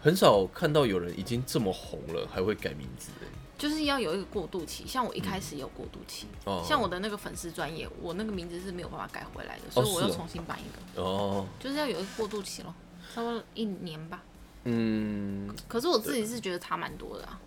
[0.00, 3.26] 很少看到有人已经这么红了还会改名字欸。
[3.56, 4.84] 就是要有一个过渡期。
[4.84, 6.60] 像我一开始有过渡期，哦。
[6.66, 12.74] 像我的那个粉丝专业，我那个名字是没有办法改回来的，所以我又重新办一个，哦，就是要有一个过渡期咯，
[13.14, 14.20] 差不多一年吧。
[14.64, 17.40] 嗯，可是我自己是觉得差蛮多的啊，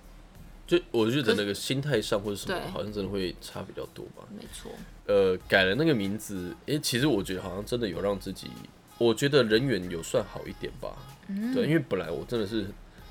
[0.66, 4.24] 就我觉得那个心态上或者什么，好像真的会差比较多吧。
[4.36, 4.72] 没错，
[5.06, 8.48] 呃，改了那个名字，诶、其实我觉得好像真的有让自己，
[8.98, 10.96] 我觉得人缘有算好一点吧。
[11.28, 12.68] 嗯对，因为本来我真的是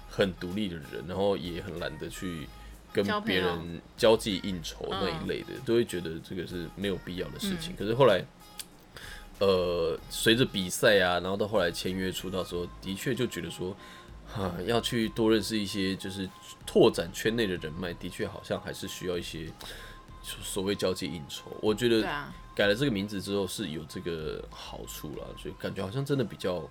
[0.08, 2.46] 很独立的人，然后也很懒得去
[2.92, 7.74] 跟别人交际应酬那一嗯类的，都会觉得这个是没有必要的事情。
[7.78, 8.24] 可是后来，
[9.38, 13.76] 呃，随着比赛啊，然后到后来签约出道之后，的确就觉得说，
[14.34, 16.28] 哈、要去多认识一些，就是
[16.64, 19.50] 拓展圈内的人脉，的确好像还是需要一些
[20.22, 21.54] 所谓交际应酬。
[21.60, 22.02] 我觉得
[22.54, 26.68] 改了这个名字之后是有这个好处了，所以感觉好像真的比较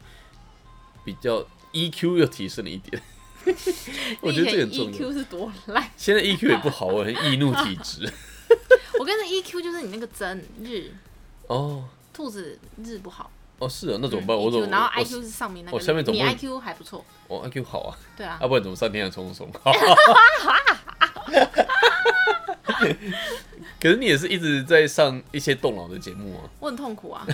[1.03, 3.01] 比较 EQ 又提升了一点。
[4.21, 4.97] 我觉得这个很重要。
[4.97, 8.07] EQ 是多烂，现在 EQ 也不好，我很易怒体质。
[8.99, 10.91] 我跟你 EQ 就是你那个真日
[11.47, 14.35] 哦兔子日不好，哦，是啊，那怎么办？
[14.35, 19.49] 嗯我怎么然后我 IQ 是上面那个，我下面总你 IQ 还不错，我 IQ 好啊，对啊要、，不然怎么三天两冲冲？
[23.79, 26.41] 可是你也是一直在上一些动脑的节目啊。
[26.59, 27.25] 我很痛苦啊。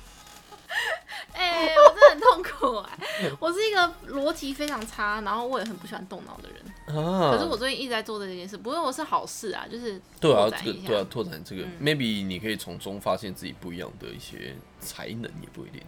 [2.77, 2.99] 哎、
[3.41, 6.63] 我是一个逻辑非常差，然后我也很不喜欢动脑的人。
[6.87, 10.73] 啊，可是我最近一直在做这件事，不过我是好事啊，就是对啊，拓展一下。
[10.73, 15.83] 这个对啊，拓展这个、嗯 m a y b e 你可以从中发现自己不一样的一些才能，也不一定。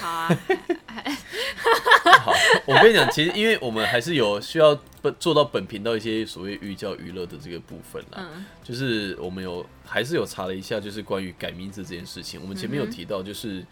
[0.00, 0.28] 好啊，
[2.24, 2.32] 好，
[2.66, 13.64] 我跟你讲，其实因为我们还是有需要本做到本频道一些所谓寓教娱乐的这个部分啦，嗯就是我们有还是有查了一下，就是关于改名字这件事情，我们前面有提到，就是、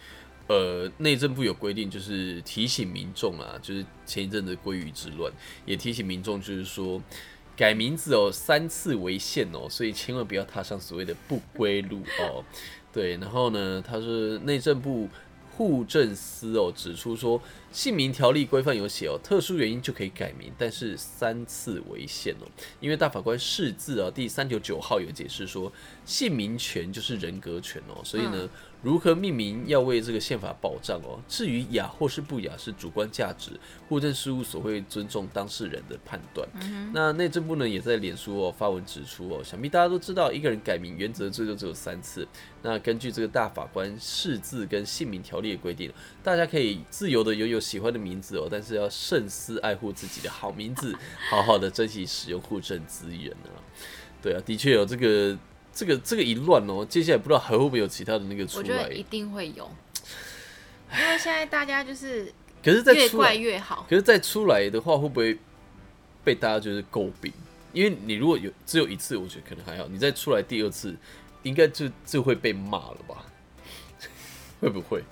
[0.47, 5.33] 呃内政部有规定，就是提醒民众啊，就是前一阵子鲑鱼之乱，
[5.65, 7.03] 也提醒民众，就是说
[7.57, 12.45] 改名字哦，三次为限哦，所以千万不要踏上所谓的不归路哦。
[12.93, 15.09] 对，然后呢，他是内政部
[15.57, 17.41] 户政司哦指出说，
[17.73, 22.47] 姓名条例规范有写哦，特殊原因就可以改名，但是三次为限哦。
[22.81, 25.73] 因为大法官释字啊第三九九号有解释说，
[26.05, 28.49] 姓名权就是人格权哦，所以呢。
[28.85, 31.19] 如何命名要为这个宪法保障哦。
[31.27, 36.47] 至于雅或是不雅是主观价值，户政事务所会尊重当事人的判断。
[36.93, 42.29] 那内政部呢也在脸书哦发文指出哦，想必大家都知道，一个人改名原则最多只有三次。
[42.63, 45.91] 那根据这个大法官释字跟姓名条例的规定，
[46.23, 50.95] 大家可以自由的拥有喜欢的名字哦，但是要慎思爱护自己的好名字，
[51.31, 53.57] 好好的珍惜使用户政资源啊。
[54.21, 55.39] 对啊，的确有这个。
[55.75, 58.63] 这个这个一乱哦，接下来不知道还会不会有其他的那个出来？
[58.63, 59.69] 我觉得一定会有，
[60.93, 62.33] 因为现在大家就是，
[62.63, 63.85] 可是再越怪越好。
[63.89, 65.37] 可是再出来的话，会不会
[66.23, 67.33] 被大家就是诟病？
[67.73, 69.89] 因为你如果有只有一次，我觉得可能还好。
[69.89, 70.95] 你再出来第二次，
[71.43, 73.27] 应该就就会被骂了吧？
[74.61, 75.03] 会不会？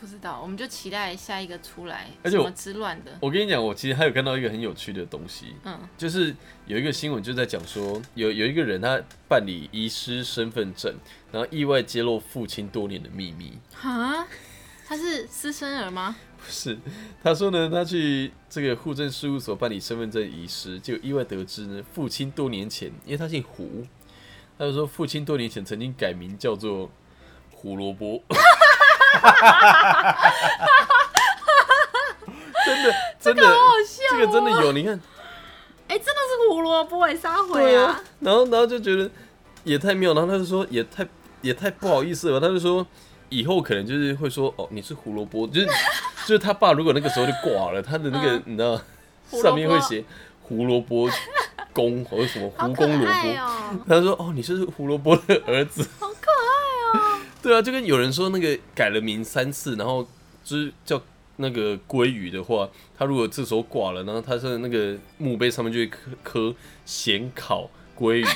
[0.00, 3.18] 不知道，我们就期待下一个出来，而且我之乱的。
[3.20, 6.34] 我跟你讲，我其实还有看到一个很有趣的东西，嗯，就是
[6.66, 10.94] 有一个新闻就在讲说，有有一个人他办理遗失身份证，
[11.32, 13.58] 然后意外揭露父亲多年的秘密。
[13.74, 14.24] 哈，
[14.86, 16.14] 他是私生儿吗？
[16.36, 16.78] 不是，
[17.20, 23.84] 他说呢，他去这个户政事务所办理身份证遗失，就意外得知呢，父亲多年前，因为他姓胡，
[24.56, 26.88] 他就说父亲多年前曾经改名叫做
[27.50, 28.22] 胡萝卜。
[29.20, 30.34] 哈哈哈哈哈！
[32.66, 33.42] 真的， 真的，
[34.10, 35.00] 这个真的有，你看，
[35.88, 38.00] 哎，真的是胡萝卜哎，撒回啊！
[38.20, 39.10] 然后，然后就觉得
[39.64, 41.06] 也太妙，然后他就说也太
[41.40, 42.86] 也太不好意思了，他就说
[43.30, 45.66] 以后可能就是会说哦，你是胡萝卜，就是
[46.26, 48.80] 就是他爸如果那个时候就挂了，他的那个 你知道
[49.42, 50.04] 上面会写
[50.42, 51.08] 胡萝卜
[51.72, 53.34] 公或者什么胡公萝卜，
[53.88, 55.88] 他说哦，你是胡萝卜的儿子。
[57.48, 60.06] 对啊，就跟有人说那个改了名三次，然后
[60.44, 61.02] 就是叫
[61.36, 68.26] 那个鲑鱼的话，他如果这时候挂了，然后他是那个墓碑上面就会刻刻咸烤鲑鱼，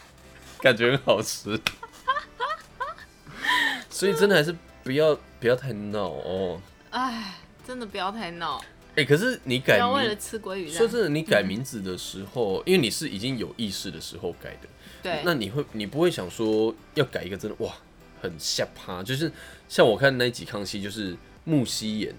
[0.62, 1.60] 感觉很好吃。
[3.90, 6.58] 所以真的还是不要不要太闹哦。
[6.88, 7.34] 哎，
[7.66, 8.58] 真的不要太闹。
[8.96, 14.68] 哎，可是你改名为了吃鲑鱼，说真的，你改名字的时候，因为你是已经有意识的时候改的，
[15.02, 17.70] 对，那你会你不会想说要改一个真的哇？
[18.24, 19.30] 很吓趴，就是
[19.68, 22.14] 像我看那几康熙，就是木西演，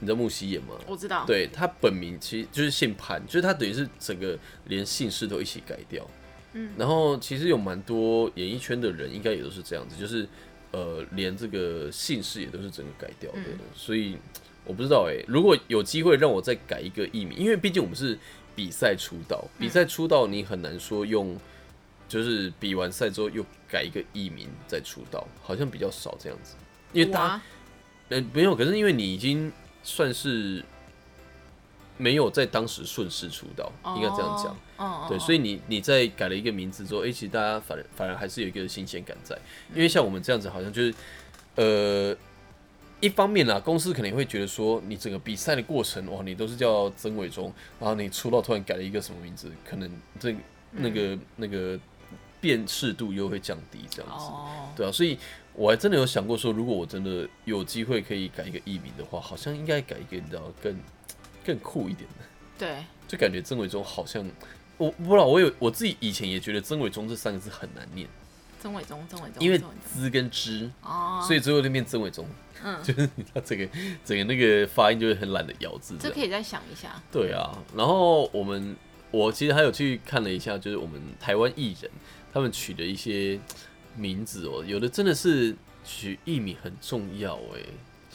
[0.00, 0.74] 你知道木西演吗？
[0.88, 6.04] 我知道，对他本名其实就是姓潘，就是他等于是整个连姓氏都一起改掉。
[6.54, 10.26] 嗯，然后其实有蛮多演艺圈的人应该也都是这样子，就是
[10.72, 13.40] 呃连这个姓氏也都是整个改掉的。
[13.72, 14.16] 所以
[14.64, 18.18] 我不知道哎，如果有机会让我再改一个艺名，因为毕竟我们是
[18.56, 21.38] 比赛出道，比赛出道你很难说用。
[22.10, 26.56] 就是比完赛之后又改一个艺名再出道，好像比较少这样子。
[26.92, 27.40] 因为大，
[28.08, 29.52] 呃，没有，可是因为你已经
[29.84, 30.60] 算是
[31.96, 34.58] 没有在当时顺势出道，应该这样讲。
[34.76, 35.06] 哦。
[35.08, 39.38] 对，所以你你在改了一个名字之后，哎，其实大家反反而还是有一个新鲜感在。
[39.72, 40.94] 因为像我们这样子，好像就是，
[41.54, 42.16] 呃，
[42.98, 50.34] 一方面啦，公司可能会觉得说，你整个比赛的过程，哇，你都是叫曾伟忠，然后你出道突然改了一个什么名字，可能这
[50.72, 51.78] 那个那个。
[52.40, 54.26] 辨识度又会降低，这样子，
[54.74, 55.18] 对啊，所以
[55.52, 60.74] 我还真的有想过说，如果我真的有机会可以改一个艺名的话，好像应该改一个你知道更
[61.44, 62.08] 更酷一点。
[62.10, 62.24] 的，
[62.58, 64.24] 对，就感觉曾伟忠好像，
[64.78, 68.08] 我不知道，我有我自己以前也觉得曾伟忠这三个字很难念，
[68.60, 72.26] 曾伟忠，曾伟忠，因为滋跟之，哦，所以最后就变曾伟忠，
[72.62, 73.68] 嗯， 就是你知道这个
[74.04, 78.74] 整个那个发音就会很懒得咬字，这可以再想一下，对啊，然后我们
[79.10, 81.90] 我其实还有去看了一下，就是我们台湾艺人。
[82.32, 83.38] 他们取的一些
[83.96, 87.60] 名字哦，有的真的是取艺名很重要哎，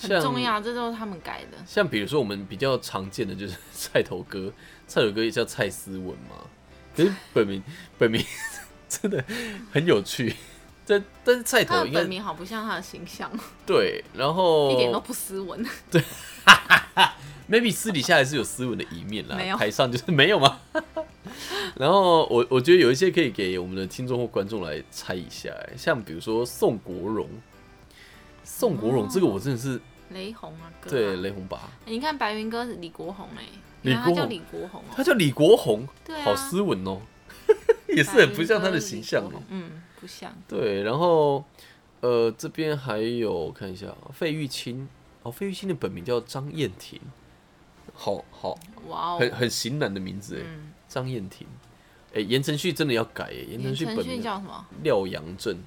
[0.02, 1.58] 很重要，这都是他们改的。
[1.66, 4.52] 像比如说我们比较常见的就是菜头哥，
[4.88, 6.36] 菜头哥也叫蔡思文嘛，
[6.96, 7.62] 可是本名
[7.98, 8.24] 本名
[8.88, 9.24] 真的
[9.72, 10.36] 很有趣。
[10.88, 13.32] 但但是菜头本名好不像他的形象，
[13.66, 16.00] 对，然后一点都不斯文，对
[17.50, 20.60] ，maybe 私底下还是有斯文的一面啦，台上就是没有吗？
[21.76, 27.28] 然后我我觉得有一些可以给我们的听众或观众来猜一下，像比如说宋国荣，
[28.44, 29.80] 宋国荣这个我真的是
[30.12, 31.70] 雷洪啊，对雷洪吧？
[31.86, 33.44] 你看白云哥是李国宏哎，
[33.82, 37.02] 李国叫李国宏，他叫李国宏，对，好斯文哦，
[37.90, 40.34] 也是很不像他的形象哦，嗯，不像。
[40.48, 41.44] 对，然后
[42.02, 44.88] 呃这边还有看一下费玉清，
[45.24, 47.02] 哦费玉清的本名叫张燕婷，
[47.96, 50.46] 好好哇哦，很很型男的名字哎。
[50.88, 51.48] 张燕婷，
[52.14, 54.66] 哎、言承旭真的要改哎，言承旭旭本名叫什么？
[54.84, 55.58] 廖阳正，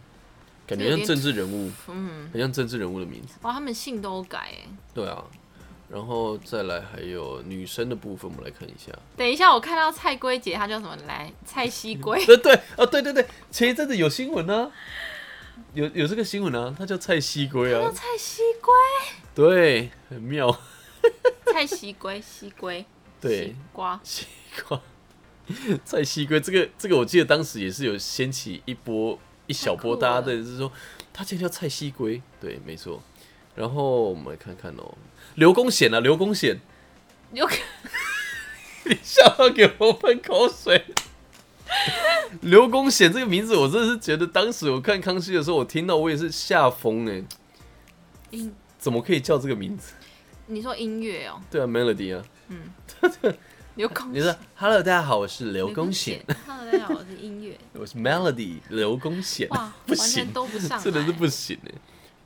[0.66, 3.34] 感觉像政治人物， 嗯，很像政治人物的名字。
[3.42, 4.68] 哇，他们姓都改哎。
[4.94, 5.22] 对啊，
[5.90, 8.90] 然后再来还有女生的部分，我们来看一下。
[9.16, 11.30] 等一下，我看到蔡龟姐，她叫什么来？
[11.44, 12.24] 蔡西龟。
[12.26, 14.70] 对对哦，对对对，前一阵子有新闻啊，
[15.74, 18.72] 有有这个新闻啊，她叫蔡西龟啊，叫蔡西龟。
[19.34, 20.58] 对，很妙，
[21.46, 22.84] 蔡西龟，西龟。
[23.20, 24.00] 对西瓜。
[24.04, 24.26] 西
[24.66, 24.80] 瓜，
[25.84, 30.70] 蔡西龟这个这个，我记得当时也是有掀起一波一小波，大家的是说
[31.12, 33.02] 他竟然叫蔡西龟，对，没错。
[33.54, 34.94] 然后我们来看看哦，
[35.34, 36.60] 刘公显啊，刘公显，
[37.32, 40.84] 你笑到给我喷口水。
[42.42, 47.24] 刘公显这个名字，我真的是觉得当时我看康熙的时候，我听到我也是吓疯哎，
[48.30, 49.94] 音，怎么可以叫这个名字？
[50.50, 52.72] 你说音乐哦，对啊，Melody 啊，嗯
[53.74, 56.24] 刘公你说 Hello，大家好，我是刘公显，。
[56.46, 57.56] Hello，大家好，我是音乐。
[57.74, 61.72] 我是 Melody 刘公显，哇， 不完全行，都不上来，真的是不行哎。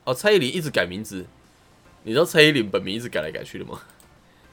[0.05, 1.25] 哦，蔡依林一直改名字，
[2.03, 3.77] 你知道蔡依林本名一直改来改去的吗？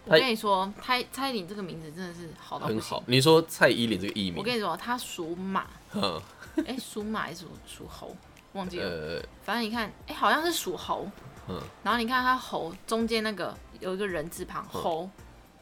[0.04, 3.04] 我跟你说，蔡蔡依林这个名字真的是好到不行很好。。
[3.06, 6.20] 你说蔡依林这个艺名，我跟你说，她属马，嗯，
[6.66, 8.16] 哎，属马还是属属猴？
[8.54, 8.84] 忘记了。
[8.84, 11.08] 呃，反正你看，哎，好像是属猴。
[11.50, 15.10] 嗯然后你看它猴中间那个有一个人字旁，嗯猴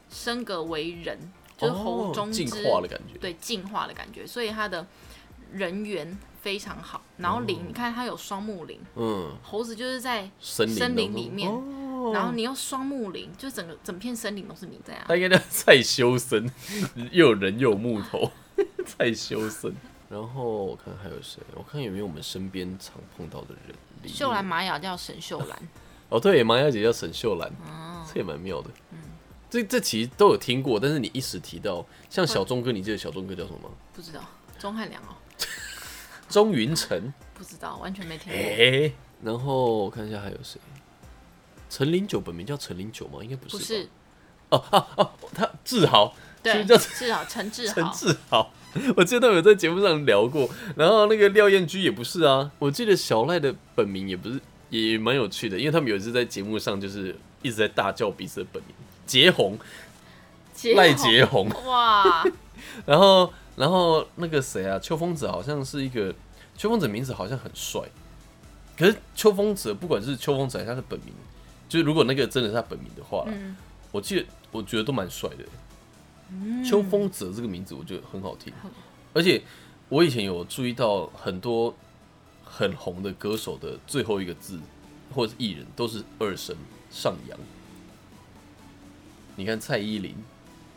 [0.09, 1.17] 升格为人，
[1.57, 4.85] 就是猴哦中之进化的感觉，对进化的感觉，所以它的
[5.51, 7.01] 人缘非常好。
[7.17, 15.01] 然后林，你看它有双木灵，嗯，猴子就是在森林里面哦然后你用双木林，就整个整片森林都是你这样。
[15.05, 16.49] 他应该叫蔡修森，
[17.11, 18.31] 又有人又有木头，
[18.85, 19.75] 蔡修森。
[20.09, 21.39] 然后我看还有谁？
[21.53, 23.75] 我看有没有我们身边常碰到的人。
[24.03, 25.59] 里秀兰玛雅叫沈秀兰，
[26.09, 27.51] 哦，对，玛雅姐叫沈秀兰，
[28.07, 28.69] 这也蛮妙的。
[28.91, 28.97] 嗯
[29.51, 33.69] 这这其实都有听过，但是你一时提到，像小钟哥，你记得小钟哥叫什么吗？
[33.91, 34.21] 不知道
[34.59, 35.15] 钟汉良哦，
[36.29, 37.11] 钟云成。
[37.33, 38.39] 不知道，完全没听过。
[38.39, 40.59] 哎、然后我看一下还有谁？
[41.67, 43.23] 陈零九本名叫陈零九吗？
[43.23, 43.59] 应该不是吧。
[43.59, 43.89] 不是
[44.49, 48.51] 哦哦，他志豪，对，是叫志豪，陈志陈豪，志豪，
[48.95, 50.49] 我记得有在节目上聊过。
[50.75, 59.57] 然后那个廖燕居也不是啊，我记得小赖的本名也不是，也蛮有趣的，因为他们有一次在节目上就是一直在大叫彼此的本名，杰红，
[60.75, 61.49] 赖宏杰宏。
[61.65, 62.23] 哇，
[62.85, 66.13] 然后然后那个谁啊，秋风子好像是一个
[66.55, 67.81] 秋风子名字好像很帅，
[68.77, 71.13] 可是秋风子不管是秋风子还是他的本名，
[71.67, 73.55] 就是如果那个真的是他本名的话，嗯，
[73.91, 75.43] 我记得我觉得都蛮帅的。
[76.63, 78.53] 秋风泽这个名字我觉得很好听，
[79.13, 79.41] 而且
[79.87, 81.75] 我以前有注意到很多
[82.43, 84.59] 很红的歌手的最后一个字
[85.13, 86.55] 或者是艺人都是二声
[86.91, 87.37] 上扬。
[89.35, 90.15] 你看蔡依林、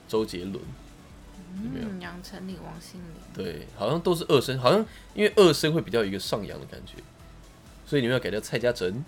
[0.09, 1.89] 周杰伦，有没有？
[1.89, 6.95] 嗯，杨丞琳、王心凌，对，好像都是二声，好像因为二声会比较有一个上扬的感觉，
[7.85, 9.05] 所以你们要改掉蔡家珍、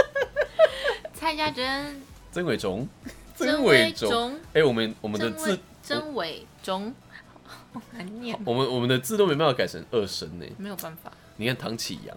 [1.14, 2.86] 蔡家珍、曾伟忠、
[3.36, 4.38] 曾伟忠。
[4.54, 6.94] 哎、我们我们的字曾伟，忠，
[7.72, 10.46] 好难念，我们我们的字都没办法改成二声呢。
[10.58, 11.12] 没有办法。
[11.36, 12.16] 你看唐启阳，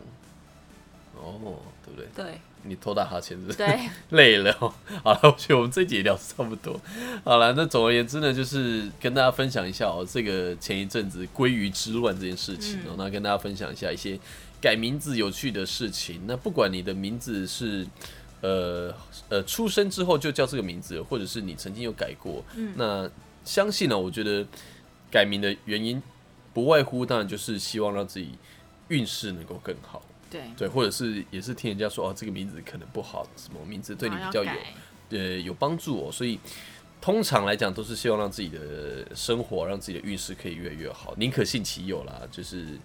[1.16, 2.08] 哦，对不对？
[2.16, 3.58] 对你偷打哈欠是不是？
[3.58, 3.80] 对，
[4.10, 4.74] 累了、哦。
[5.04, 6.80] 好了，我觉得我们这集也聊得差不多。
[7.24, 14.20] 好了，那总而言之呢，就是跟大家分享一下哦，这个前一阵子鲑鱼之乱这件事情哦，那跟大家分享一下一些
[14.62, 16.22] 改名字有趣的事情。
[16.28, 17.88] 那不管你的名字是
[18.42, 18.94] 呃
[19.30, 22.44] 呃出生之后就叫这个名字，或者是你曾经有改过，
[22.76, 23.10] 那
[23.44, 24.46] 相信呢，我觉得
[25.12, 26.02] 改名的原因
[26.54, 28.32] 不外乎当然就是希望让自己
[28.90, 30.02] 运势能够更好。
[30.30, 34.52] 对，对，或者是也是听人家说哦，这个名字可能不好，什么名字对你比较有
[35.10, 36.40] 呃有帮助哦，所以
[37.02, 42.78] 通常来讲都是希望让自己的生活，让自己的运势可以越来越好，宁可信其有啦，就是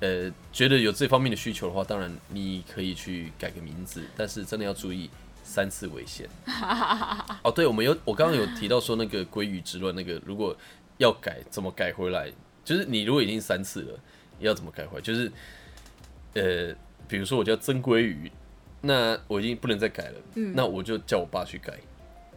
[0.00, 5.08] 呃觉得有这方面的需求的话，当然你可以去改个名字，但是真的要注意
[5.42, 6.28] 三次为限。
[7.44, 10.56] 哦，对，我们有我刚刚有提到说那个鲑鱼之乱，那个如果
[10.98, 12.30] 要改怎么改回来，
[12.64, 14.00] 就是你如果已经三次了，
[14.38, 15.02] 要怎么改回来？
[15.02, 15.30] 就是
[16.34, 16.74] 呃，
[17.08, 18.30] 比如说我叫曾鲑鱼，
[18.80, 20.20] 那我已经不能再改了，
[20.54, 21.78] 那我就叫我爸去改。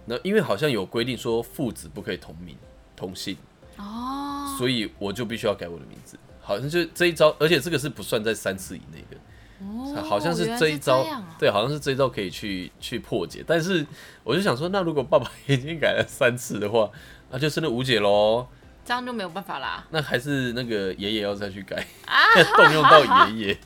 [0.05, 2.57] 那因为好像有规定说父子不可以同名
[2.95, 3.37] 同姓，
[3.77, 6.17] 哦，所以我就必须要改我的名字。
[6.43, 9.17] 好像就这一招，而且这个是不算在三次以内的。
[9.65, 11.05] 哦好像是这一招，
[11.39, 13.41] 对，好像是这一招可以去去破解。
[13.47, 13.85] 但是
[14.23, 16.89] 我就想说，那如果爸爸已经改了三次的话，
[17.31, 18.45] 那就真的无解喽。
[18.83, 19.85] 这样就没有办法啦。
[19.91, 22.19] 那还是那个爷爷要再去改，啊
[22.57, 23.57] 动用到爷爷。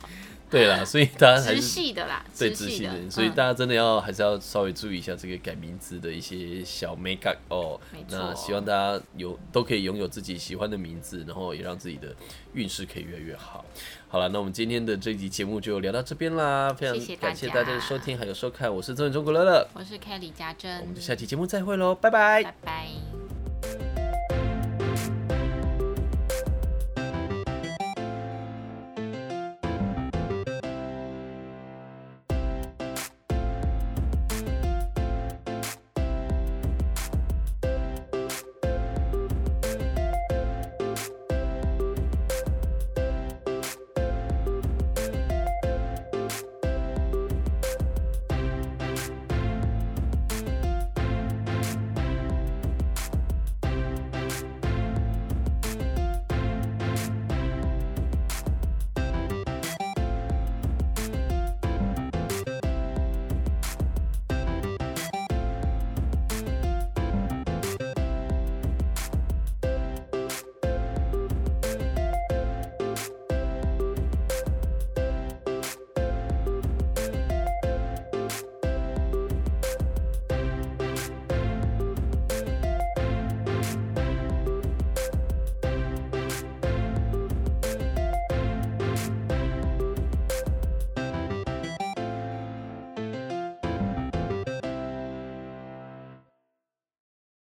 [0.49, 8.05] 对啦，所以大家还直是系的啦，对直系的所以嗯大家真的要还是要稍微注意一下这个改名字的一些小 make up 哦没。
[8.09, 12.15] 那错希望大家有都可以拥有自己喜欢的名字，然后也让自己的
[12.53, 13.65] 运势可以越来越好。
[14.07, 24.07] 好了，那我们今天的这集节目就聊到这边啦，非常感谢大家的收听还有收看，我是中文中国乐乐，我是 Kelly 家珍，我们就下期节目再会喽，拜拜拜拜。